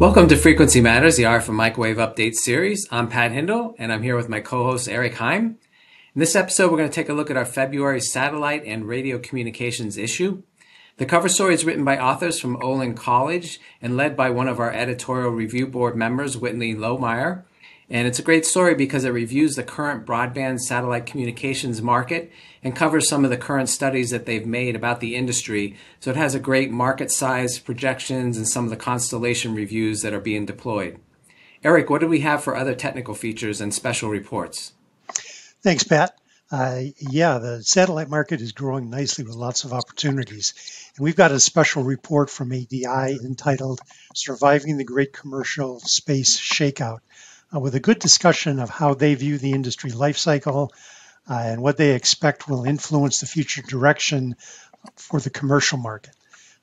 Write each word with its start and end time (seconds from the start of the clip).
Welcome 0.00 0.28
to 0.28 0.36
Frequency 0.38 0.80
Matters, 0.80 1.18
the 1.18 1.24
RF 1.24 1.48
and 1.48 1.58
Microwave 1.58 1.98
Update 1.98 2.34
series. 2.34 2.88
I'm 2.90 3.06
Pat 3.06 3.32
Hindle, 3.32 3.74
and 3.78 3.92
I'm 3.92 4.02
here 4.02 4.16
with 4.16 4.30
my 4.30 4.40
co-host 4.40 4.88
Eric 4.88 5.16
Higham. 5.16 5.58
In 6.14 6.20
this 6.20 6.34
episode, 6.34 6.70
we're 6.70 6.78
going 6.78 6.88
to 6.88 6.94
take 6.94 7.10
a 7.10 7.12
look 7.12 7.30
at 7.30 7.36
our 7.36 7.44
February 7.44 8.00
satellite 8.00 8.64
and 8.64 8.88
radio 8.88 9.18
communications 9.18 9.98
issue. 9.98 10.42
The 10.96 11.04
cover 11.04 11.28
story 11.28 11.52
is 11.52 11.66
written 11.66 11.84
by 11.84 11.98
authors 11.98 12.40
from 12.40 12.56
Olin 12.62 12.94
College 12.94 13.60
and 13.82 13.94
led 13.94 14.16
by 14.16 14.30
one 14.30 14.48
of 14.48 14.58
our 14.58 14.72
editorial 14.72 15.32
review 15.32 15.66
board 15.66 15.96
members, 15.96 16.34
Whitney 16.34 16.74
Lohmeyer. 16.74 17.42
And 17.90 18.06
it's 18.06 18.20
a 18.20 18.22
great 18.22 18.46
story 18.46 18.76
because 18.76 19.04
it 19.04 19.10
reviews 19.10 19.56
the 19.56 19.64
current 19.64 20.06
broadband 20.06 20.60
satellite 20.60 21.06
communications 21.06 21.82
market 21.82 22.30
and 22.62 22.76
covers 22.76 23.08
some 23.08 23.24
of 23.24 23.30
the 23.30 23.36
current 23.36 23.68
studies 23.68 24.10
that 24.10 24.26
they've 24.26 24.46
made 24.46 24.76
about 24.76 25.00
the 25.00 25.16
industry. 25.16 25.76
So 25.98 26.12
it 26.12 26.16
has 26.16 26.36
a 26.36 26.40
great 26.40 26.70
market 26.70 27.10
size 27.10 27.58
projections 27.58 28.36
and 28.36 28.48
some 28.48 28.62
of 28.62 28.70
the 28.70 28.76
constellation 28.76 29.56
reviews 29.56 30.02
that 30.02 30.14
are 30.14 30.20
being 30.20 30.46
deployed. 30.46 31.00
Eric, 31.64 31.90
what 31.90 32.00
do 32.00 32.06
we 32.06 32.20
have 32.20 32.44
for 32.44 32.56
other 32.56 32.76
technical 32.76 33.14
features 33.14 33.60
and 33.60 33.74
special 33.74 34.08
reports? 34.08 34.72
Thanks, 35.62 35.82
Pat. 35.82 36.16
Uh, 36.52 36.82
yeah, 36.98 37.38
the 37.38 37.62
satellite 37.62 38.08
market 38.08 38.40
is 38.40 38.52
growing 38.52 38.88
nicely 38.88 39.24
with 39.24 39.34
lots 39.34 39.64
of 39.64 39.72
opportunities. 39.72 40.54
And 40.96 41.04
we've 41.04 41.16
got 41.16 41.32
a 41.32 41.40
special 41.40 41.82
report 41.82 42.30
from 42.30 42.52
ADI 42.52 43.18
entitled 43.24 43.80
Surviving 44.14 44.76
the 44.76 44.84
Great 44.84 45.12
Commercial 45.12 45.80
Space 45.80 46.38
Shakeout 46.38 47.00
with 47.58 47.74
a 47.74 47.80
good 47.80 47.98
discussion 47.98 48.60
of 48.60 48.70
how 48.70 48.94
they 48.94 49.14
view 49.14 49.38
the 49.38 49.52
industry 49.52 49.90
life 49.90 50.18
cycle 50.18 50.72
uh, 51.28 51.34
and 51.34 51.62
what 51.62 51.76
they 51.76 51.94
expect 51.94 52.48
will 52.48 52.64
influence 52.64 53.20
the 53.20 53.26
future 53.26 53.62
direction 53.62 54.36
for 54.96 55.20
the 55.20 55.30
commercial 55.30 55.78
market. 55.78 56.14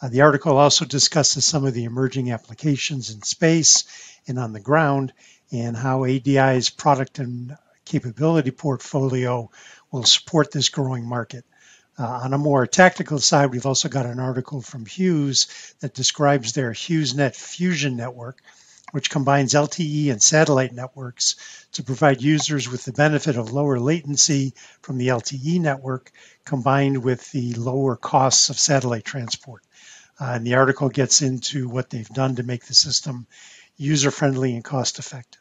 Uh, 0.00 0.08
the 0.08 0.22
article 0.22 0.56
also 0.56 0.84
discusses 0.84 1.44
some 1.44 1.64
of 1.64 1.74
the 1.74 1.84
emerging 1.84 2.32
applications 2.32 3.10
in 3.10 3.22
space 3.22 3.84
and 4.26 4.38
on 4.38 4.52
the 4.52 4.60
ground 4.60 5.12
and 5.52 5.76
how 5.76 6.04
ADI's 6.04 6.70
product 6.70 7.18
and 7.18 7.56
capability 7.84 8.50
portfolio 8.50 9.50
will 9.90 10.04
support 10.04 10.52
this 10.52 10.68
growing 10.68 11.04
market. 11.04 11.44
Uh, 11.98 12.06
on 12.06 12.32
a 12.32 12.38
more 12.38 12.66
tactical 12.66 13.18
side, 13.18 13.50
we've 13.50 13.66
also 13.66 13.88
got 13.88 14.06
an 14.06 14.20
article 14.20 14.62
from 14.62 14.86
Hughes 14.86 15.74
that 15.80 15.92
describes 15.92 16.52
their 16.52 16.70
HughesNet 16.70 17.34
Fusion 17.34 17.96
network, 17.96 18.40
which 18.92 19.10
combines 19.10 19.54
LTE 19.54 20.10
and 20.10 20.22
satellite 20.22 20.72
networks 20.72 21.66
to 21.72 21.82
provide 21.82 22.22
users 22.22 22.68
with 22.68 22.84
the 22.84 22.92
benefit 22.92 23.36
of 23.36 23.52
lower 23.52 23.78
latency 23.78 24.54
from 24.82 24.98
the 24.98 25.08
LTE 25.08 25.60
network 25.60 26.12
combined 26.44 27.02
with 27.02 27.30
the 27.32 27.52
lower 27.54 27.96
costs 27.96 28.50
of 28.50 28.58
satellite 28.58 29.04
transport. 29.04 29.62
Uh, 30.20 30.32
and 30.34 30.46
the 30.46 30.54
article 30.54 30.88
gets 30.88 31.22
into 31.22 31.68
what 31.68 31.90
they've 31.90 32.08
done 32.08 32.36
to 32.36 32.42
make 32.42 32.66
the 32.66 32.74
system 32.74 33.26
user 33.76 34.10
friendly 34.10 34.54
and 34.54 34.64
cost 34.64 34.98
effective. 34.98 35.40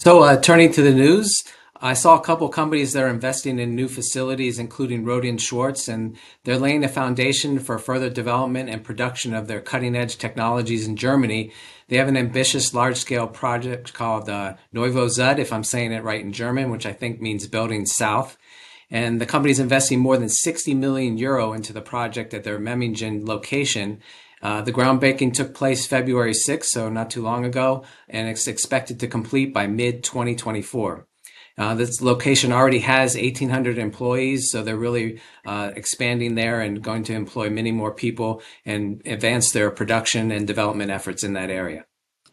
So, 0.00 0.22
uh, 0.22 0.40
turning 0.40 0.72
to 0.72 0.82
the 0.82 0.92
news, 0.92 1.42
I 1.80 1.94
saw 1.94 2.16
a 2.16 2.20
couple 2.20 2.48
companies 2.48 2.92
that 2.92 3.04
are 3.04 3.08
investing 3.08 3.60
in 3.60 3.76
new 3.76 3.86
facilities, 3.86 4.58
including 4.58 5.04
Rohde 5.04 5.38
& 5.38 5.40
Schwarz, 5.40 5.88
and 5.88 6.16
they're 6.42 6.58
laying 6.58 6.80
the 6.80 6.88
foundation 6.88 7.60
for 7.60 7.78
further 7.78 8.10
development 8.10 8.68
and 8.68 8.82
production 8.82 9.32
of 9.32 9.46
their 9.46 9.60
cutting 9.60 9.94
edge 9.94 10.18
technologies 10.18 10.88
in 10.88 10.96
Germany. 10.96 11.52
They 11.86 11.96
have 11.98 12.08
an 12.08 12.16
ambitious 12.16 12.74
large 12.74 12.96
scale 12.96 13.28
project 13.28 13.94
called 13.94 14.28
uh, 14.28 14.54
Neuvo 14.74 15.06
Zud, 15.06 15.38
if 15.38 15.52
I'm 15.52 15.62
saying 15.62 15.92
it 15.92 16.02
right 16.02 16.20
in 16.20 16.32
German, 16.32 16.70
which 16.70 16.84
I 16.84 16.92
think 16.92 17.20
means 17.20 17.46
building 17.46 17.86
south. 17.86 18.36
And 18.90 19.20
the 19.20 19.26
company 19.26 19.52
is 19.52 19.60
investing 19.60 20.00
more 20.00 20.16
than 20.16 20.30
60 20.30 20.74
million 20.74 21.16
euro 21.16 21.52
into 21.52 21.72
the 21.72 21.80
project 21.80 22.34
at 22.34 22.42
their 22.42 22.58
Memmingen 22.58 23.24
location. 23.24 24.00
Uh, 24.42 24.62
the 24.62 24.72
groundbreaking 24.72 25.32
took 25.32 25.54
place 25.54 25.86
February 25.86 26.32
6th, 26.32 26.64
so 26.64 26.88
not 26.88 27.10
too 27.10 27.22
long 27.22 27.44
ago, 27.44 27.84
and 28.08 28.28
it's 28.28 28.48
expected 28.48 28.98
to 28.98 29.06
complete 29.06 29.54
by 29.54 29.68
mid 29.68 30.02
2024. 30.02 31.06
Uh, 31.58 31.74
this 31.74 32.00
location 32.00 32.52
already 32.52 32.78
has 32.78 33.16
1,800 33.16 33.78
employees, 33.78 34.48
so 34.50 34.62
they're 34.62 34.76
really 34.76 35.20
uh, 35.44 35.72
expanding 35.74 36.36
there 36.36 36.60
and 36.60 36.82
going 36.82 37.02
to 37.02 37.12
employ 37.12 37.50
many 37.50 37.72
more 37.72 37.92
people 37.92 38.40
and 38.64 39.02
advance 39.04 39.50
their 39.50 39.70
production 39.70 40.30
and 40.30 40.46
development 40.46 40.90
efforts 40.90 41.24
in 41.24 41.32
that 41.32 41.50
area. 41.50 41.84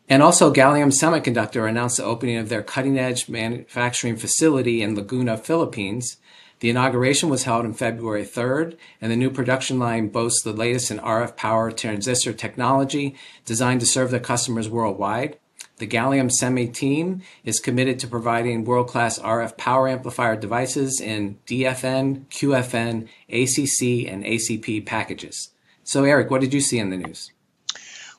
And 0.07 0.21
also, 0.21 0.53
Gallium 0.53 0.93
Semiconductor 0.93 1.67
announced 1.67 1.97
the 1.97 2.03
opening 2.03 2.37
of 2.37 2.49
their 2.49 2.61
cutting 2.61 2.99
edge 2.99 3.27
manufacturing 3.27 4.15
facility 4.15 4.83
in 4.83 4.95
Laguna, 4.95 5.35
Philippines. 5.37 6.17
The 6.59 6.69
inauguration 6.69 7.29
was 7.29 7.43
held 7.43 7.65
on 7.65 7.73
February 7.73 8.23
3rd, 8.23 8.77
and 9.01 9.11
the 9.11 9.15
new 9.15 9.31
production 9.31 9.79
line 9.79 10.09
boasts 10.09 10.43
the 10.43 10.53
latest 10.53 10.91
in 10.91 10.99
RF 10.99 11.35
power 11.35 11.71
transistor 11.71 12.33
technology 12.33 13.15
designed 13.45 13.79
to 13.79 13.87
serve 13.87 14.11
their 14.11 14.19
customers 14.19 14.69
worldwide. 14.69 15.39
The 15.77 15.87
Gallium 15.87 16.31
Semi 16.31 16.67
team 16.67 17.21
is 17.43 17.59
committed 17.59 17.99
to 17.99 18.07
providing 18.07 18.63
world 18.63 18.87
class 18.87 19.19
RF 19.19 19.57
power 19.57 19.89
amplifier 19.89 20.37
devices 20.37 21.01
in 21.01 21.37
DFN, 21.45 22.27
QFN, 22.27 23.09
ACC, 23.27 24.09
and 24.09 24.23
ACP 24.23 24.85
packages. 24.85 25.49
So, 25.83 26.05
Eric, 26.05 26.31
what 26.31 26.39
did 26.39 26.53
you 26.53 26.61
see 26.61 26.79
in 26.79 26.91
the 26.91 26.97
news? 26.97 27.31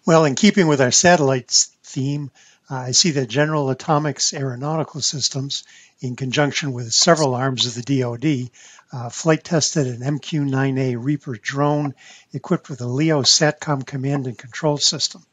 Well, 0.05 0.27
in 0.27 0.35
keeping 0.35 0.69
with 0.69 0.83
our 0.83 0.91
satellites 0.91 1.75
theme, 1.83 2.31
uh, 2.71 2.75
I 2.75 2.91
see 2.91 3.13
that 3.13 3.29
General 3.29 3.71
Atomics 3.71 4.35
Aeronautical 4.35 5.01
Systems, 5.01 5.65
in 6.01 6.15
conjunction 6.15 6.73
with 6.73 6.93
several 6.93 7.35
arms 7.35 7.65
of 7.67 7.75
the 7.75 8.01
DoD, 8.01 8.51
uh, 8.93 9.09
flight 9.09 9.45
tested 9.45 9.87
an 9.87 10.01
MQ 10.01 10.49
9A 10.49 10.97
Reaper 11.03 11.37
drone 11.37 11.95
equipped 12.33 12.69
with 12.69 12.83
a 12.83 12.87
LEO 12.87 13.23
SATCOM 13.23 13.87
command 13.87 14.27
and 14.27 14.37
control 14.37 14.77
system. 14.77 15.25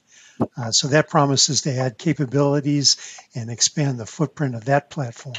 Uh, 0.57 0.71
so 0.71 0.87
that 0.87 1.09
promises 1.09 1.61
to 1.61 1.73
add 1.73 1.97
capabilities 1.97 3.19
and 3.35 3.49
expand 3.49 3.99
the 3.99 4.05
footprint 4.05 4.55
of 4.55 4.65
that 4.65 4.89
platform. 4.89 5.35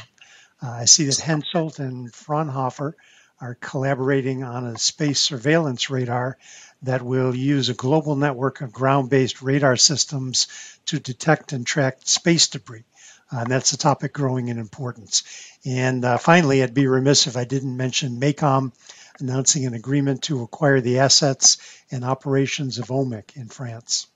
Uh, 0.63 0.69
I 0.69 0.85
see 0.85 1.05
that 1.05 1.15
Hensoldt 1.15 1.79
and 1.79 2.13
Fraunhofer 2.13 2.95
are 3.41 3.55
collaborating 3.55 4.43
on 4.43 4.65
a 4.65 4.77
space 4.77 5.21
surveillance 5.21 5.89
radar 5.89 6.37
that 6.83 7.01
will 7.01 7.35
use 7.35 7.69
a 7.69 7.73
global 7.73 8.15
network 8.15 8.61
of 8.61 8.71
ground-based 8.71 9.41
radar 9.41 9.75
systems 9.75 10.47
to 10.85 10.99
detect 10.99 11.51
and 11.51 11.65
track 11.65 11.97
space 12.03 12.47
debris. 12.47 12.85
Uh, 13.31 13.39
and 13.39 13.47
that's 13.47 13.73
a 13.73 13.77
topic 13.77 14.13
growing 14.13 14.49
in 14.49 14.59
importance. 14.59 15.23
And 15.65 16.05
uh, 16.05 16.17
finally, 16.17 16.61
I'd 16.61 16.73
be 16.73 16.87
remiss 16.87 17.27
if 17.27 17.35
I 17.35 17.43
didn't 17.43 17.75
mention 17.75 18.19
MACOM 18.19 18.71
announcing 19.19 19.65
an 19.65 19.73
agreement 19.73 20.23
to 20.23 20.43
acquire 20.43 20.79
the 20.79 20.99
assets 20.99 21.57
and 21.91 22.03
operations 22.03 22.77
of 22.77 22.87
OMMIC 22.87 23.35
in 23.35 23.47
France. 23.47 24.07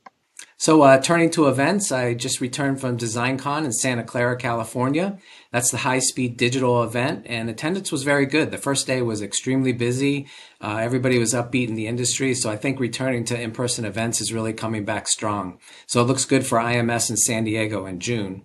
So, 0.62 0.82
uh, 0.82 1.00
turning 1.00 1.30
to 1.32 1.48
events, 1.48 1.90
I 1.90 2.14
just 2.16 2.42
returned 2.42 2.82
from 2.82 2.98
DesignCon 2.98 3.64
in 3.64 3.72
Santa 3.72 4.04
Clara, 4.04 4.36
California. 4.36 5.18
That's 5.52 5.72
the 5.72 5.78
high 5.78 6.00
speed 6.00 6.36
digital 6.36 6.84
event, 6.84 7.26
and 7.30 7.50
attendance 7.50 7.94
was 7.94 8.04
very 8.04 8.26
good. 8.26 8.52
The 8.52 8.58
first 8.58 8.86
day 8.86 9.02
was 9.02 9.22
extremely 9.22 9.72
busy. 9.72 10.28
Uh, 10.60 10.80
everybody 10.82 11.18
was 11.18 11.34
upbeat 11.34 11.70
in 11.70 11.76
the 11.76 11.88
industry, 11.88 12.36
so 12.36 12.50
I 12.50 12.58
think 12.58 12.78
returning 12.78 13.24
to 13.26 13.40
in 13.40 13.52
person 13.54 13.86
events 13.86 14.20
is 14.20 14.34
really 14.34 14.52
coming 14.52 14.84
back 14.84 15.08
strong. 15.08 15.60
So, 15.88 16.02
it 16.02 16.08
looks 16.08 16.26
good 16.26 16.46
for 16.46 16.60
IMS 16.60 17.10
in 17.10 17.16
San 17.16 17.46
Diego 17.46 17.86
in 17.86 18.02
June. 18.02 18.44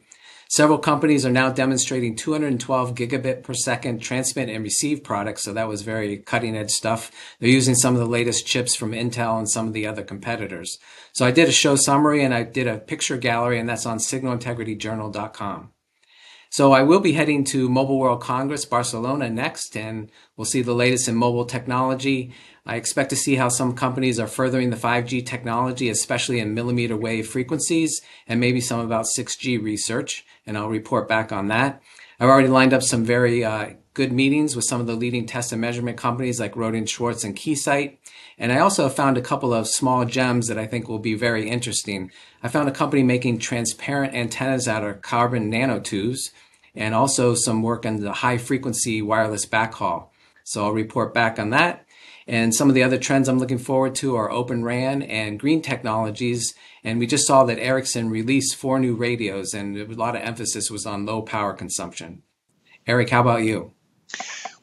Several 0.54 0.78
companies 0.78 1.26
are 1.26 1.32
now 1.32 1.50
demonstrating 1.50 2.15
212 2.15 2.94
gigabit 2.94 3.42
per 3.42 3.54
second 3.54 3.98
transmit 3.98 4.48
and 4.48 4.62
receive 4.62 5.03
products, 5.03 5.42
so 5.42 5.53
that 5.53 5.66
was 5.66 5.82
very 5.82 6.19
cutting 6.19 6.56
edge 6.56 6.70
stuff. 6.70 7.10
They're 7.41 7.48
using 7.48 7.75
some 7.75 7.94
of 7.94 8.00
the 8.00 8.06
latest 8.06 8.47
chips 8.47 8.76
from 8.76 8.92
Intel 8.92 9.37
and 9.37 9.50
some 9.50 9.66
of 9.66 9.72
the 9.72 9.84
other 9.84 10.04
competitors. 10.04 10.78
So 11.12 11.26
I 11.26 11.32
did 11.32 11.48
a 11.48 11.53
show 11.53 11.75
summary 11.75 12.22
and 12.22 12.32
I 12.32 12.44
did 12.44 12.69
a 12.69 12.78
picture 12.78 13.16
gallery, 13.16 13.59
and 13.59 13.69
that's 13.69 13.84
on 13.84 13.98
signalintegrityjournal.com. 13.98 15.74
So 16.54 16.70
I 16.70 16.84
will 16.84 17.00
be 17.00 17.15
heading 17.15 17.42
to 17.47 17.69
Mobile 17.69 17.98
World 17.98 18.21
Congress 18.21 18.65
Barcelona 18.65 19.28
next, 19.28 19.77
and 19.77 20.09
we'll 20.36 20.45
see 20.45 20.62
the 20.62 20.72
latest 20.72 21.09
in 21.09 21.16
mobile 21.16 21.47
technology. 21.47 22.33
I 22.65 22.77
expect 22.77 23.10
to 23.10 23.16
see 23.16 23.34
how 23.34 23.48
some 23.48 23.74
companies 23.74 24.21
are 24.21 24.28
furthering 24.28 24.71
the 24.71 24.77
5G 24.77 25.27
technology, 25.27 25.89
especially 25.89 26.39
in 26.39 26.54
millimeter 26.54 26.97
wave 26.97 27.27
frequencies, 27.27 28.01
and 28.28 28.39
maybe 28.39 28.60
some 28.60 28.78
about 28.78 29.06
6G 29.18 29.60
research, 29.60 30.24
and 30.47 30.56
I'll 30.56 30.68
report 30.68 31.09
back 31.09 31.33
on 31.33 31.48
that. 31.48 31.83
I've 32.21 32.28
already 32.28 32.49
lined 32.49 32.72
up 32.72 32.83
some 32.83 33.05
very 33.05 33.45
uh, 33.45 33.71
good 33.95 34.13
meetings 34.13 34.57
with 34.57 34.65
some 34.65 34.81
of 34.81 34.87
the 34.87 34.95
leading 34.95 35.27
test 35.27 35.53
and 35.53 35.61
measurement 35.61 35.97
companies 35.97 36.41
like 36.41 36.55
Rohde 36.55 36.89
& 36.89 36.89
Schwarz 36.89 37.25
and 37.25 37.37
Keysight. 37.37 37.99
And 38.39 38.53
I 38.53 38.59
also 38.59 38.89
found 38.89 39.16
a 39.16 39.22
couple 39.22 39.55
of 39.55 39.69
small 39.69 40.05
gems 40.05 40.49
that 40.49 40.59
I 40.59 40.66
think 40.66 40.89
will 40.89 40.99
be 40.99 41.15
very 41.15 41.49
interesting. 41.49 42.11
I 42.43 42.49
found 42.49 42.69
a 42.69 42.72
company 42.72 43.03
making 43.03 43.39
transparent 43.39 44.15
antennas 44.15 44.66
out 44.66 44.84
of 44.84 45.03
carbon 45.03 45.51
nanotubes 45.51 46.31
and 46.75 46.95
also 46.95 47.34
some 47.34 47.63
work 47.63 47.87
on 47.87 48.01
the 48.01 48.13
high 48.13 48.39
frequency 48.39 49.01
wireless 49.01 49.47
backhaul. 49.47 50.09
So 50.43 50.65
I'll 50.65 50.72
report 50.72 51.15
back 51.15 51.39
on 51.39 51.51
that. 51.51 51.84
And 52.26 52.54
some 52.54 52.68
of 52.68 52.74
the 52.74 52.82
other 52.82 52.98
trends 52.98 53.28
I'm 53.28 53.38
looking 53.38 53.59
forward 53.59 53.94
to 53.97 54.16
are 54.16 54.30
Open 54.30 54.65
RAN 54.65 55.03
and 55.03 55.38
green 55.38 55.62
technologies. 55.62 56.54
And 56.82 56.98
we 56.98 57.06
just 57.06 57.26
saw 57.26 57.44
that 57.44 57.59
Ericsson 57.59 58.10
released 58.10 58.56
four 58.56 58.78
new 58.78 58.94
radios, 58.94 59.54
and 59.54 59.76
a 59.76 59.86
lot 59.94 60.16
of 60.16 60.22
emphasis 60.22 60.71
was 60.71 60.86
on 60.86 61.06
low 61.06 61.22
power 61.22 61.53
consumption. 61.53 62.22
Eric, 62.86 63.10
how 63.10 63.21
about 63.21 63.42
you? 63.42 63.72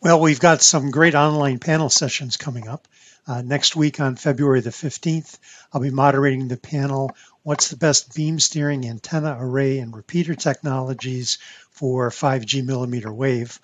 Well, 0.02 0.20
we've 0.20 0.40
got 0.40 0.62
some 0.62 0.92
great 0.92 1.16
online 1.16 1.60
panel 1.60 1.90
sessions 1.90 2.38
coming 2.38 2.68
up. 2.68 2.88
Uh, 3.28 3.44
next 3.44 3.76
week 3.76 4.00
on 4.00 4.16
February 4.16 4.62
the 4.62 4.72
15th, 4.72 5.38
I'll 5.72 5.82
be 5.82 5.92
moderating 5.92 6.48
the 6.48 6.58
panel 6.58 7.16
What's 7.44 7.70
the 7.70 7.78
best 7.78 8.14
beam 8.14 8.40
steering 8.40 8.86
antenna 8.86 9.36
array 9.40 9.80
and 9.80 9.96
repeater 9.96 10.36
technologies 10.36 11.40
for 11.72 12.12
5G 12.12 12.64
millimeter 12.64 13.12
wave? 13.12 13.60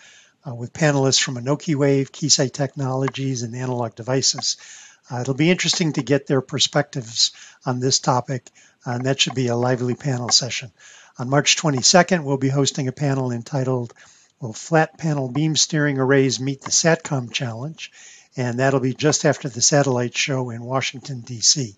Uh, 0.48 0.56
with 0.56 0.72
panelists 0.72 1.22
from 1.22 1.36
Anokiwave, 1.36 2.12
Keysight 2.12 2.54
Technologies, 2.54 3.44
and 3.44 3.54
Analog 3.54 3.96
Devices. 3.96 4.56
Uh, 5.12 5.20
it'll 5.20 5.34
be 5.34 5.52
interesting 5.52 5.94
to 5.94 6.04
get 6.04 6.26
their 6.26 6.42
perspectives 6.42 7.32
on 7.66 7.80
this 7.80 8.00
topic, 8.00 8.50
uh, 8.86 8.92
and 8.92 9.06
that 9.06 9.20
should 9.20 9.36
be 9.36 9.48
a 9.48 9.56
lively 9.56 9.96
panel 9.96 10.30
session. 10.30 10.72
On 11.20 11.30
March 11.30 11.58
22nd, 11.58 12.24
we'll 12.24 12.38
be 12.38 12.50
hosting 12.50 12.88
a 12.88 12.94
panel 12.94 13.32
entitled 13.32 13.94
Will 14.40 14.54
Flat 14.54 14.98
Panel 14.98 15.28
Beam 15.28 15.56
Steering 15.56 15.98
Arrays 15.98 16.40
Meet 16.40 16.62
the 16.62 16.72
SATCOM 16.72 17.34
Challenge? 17.34 17.92
And 18.38 18.60
that'll 18.60 18.80
be 18.80 18.94
just 18.94 19.26
after 19.26 19.50
the 19.50 19.62
satellite 19.62 20.16
show 20.16 20.52
in 20.52 20.64
Washington, 20.64 21.22
D.C. 21.22 21.76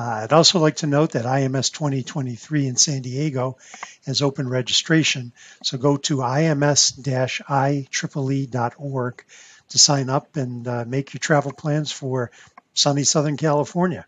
Uh, 0.00 0.22
I'd 0.22 0.32
also 0.32 0.58
like 0.58 0.76
to 0.76 0.86
note 0.86 1.12
that 1.12 1.26
IMS 1.26 1.70
2023 1.74 2.66
in 2.66 2.76
San 2.76 3.02
Diego 3.02 3.58
has 4.06 4.22
open 4.22 4.48
registration, 4.48 5.34
so 5.62 5.76
go 5.76 5.98
to 5.98 6.16
ims-ieee.org 6.16 6.54
to 9.68 9.78
sign 9.78 10.08
up 10.08 10.36
and 10.36 10.66
uh, 10.66 10.86
make 10.86 11.12
your 11.12 11.18
travel 11.18 11.52
plans 11.52 11.92
for 11.92 12.30
sunny 12.72 13.04
Southern 13.04 13.36
California. 13.36 14.06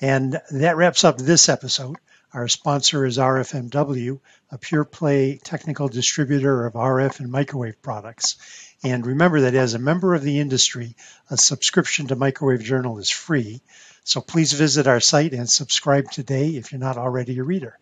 And 0.00 0.40
that 0.50 0.76
wraps 0.78 1.04
up 1.04 1.18
this 1.18 1.50
episode. 1.50 1.98
Our 2.34 2.48
sponsor 2.48 3.04
is 3.04 3.18
RFMW, 3.18 4.18
a 4.50 4.56
pure 4.58 4.84
play 4.84 5.38
technical 5.44 5.88
distributor 5.88 6.64
of 6.64 6.72
RF 6.72 7.20
and 7.20 7.30
microwave 7.30 7.82
products. 7.82 8.36
And 8.82 9.06
remember 9.06 9.42
that 9.42 9.54
as 9.54 9.74
a 9.74 9.78
member 9.78 10.14
of 10.14 10.22
the 10.22 10.40
industry, 10.40 10.96
a 11.28 11.36
subscription 11.36 12.06
to 12.06 12.16
Microwave 12.16 12.62
Journal 12.62 12.98
is 12.98 13.10
free. 13.10 13.60
So 14.04 14.22
please 14.22 14.54
visit 14.54 14.86
our 14.86 15.00
site 15.00 15.34
and 15.34 15.48
subscribe 15.48 16.10
today 16.10 16.56
if 16.56 16.72
you're 16.72 16.80
not 16.80 16.96
already 16.96 17.38
a 17.38 17.44
reader. 17.44 17.78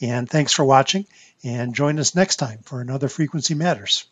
And 0.00 0.28
thanks 0.28 0.52
for 0.52 0.64
watching 0.64 1.06
and 1.44 1.74
join 1.74 2.00
us 2.00 2.16
next 2.16 2.36
time 2.36 2.58
for 2.64 2.80
another 2.80 3.08
Frequency 3.08 3.54
Matters. 3.54 4.06